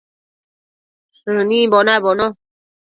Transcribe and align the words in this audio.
Shënimbo 1.17 1.77
nabono 1.85 2.25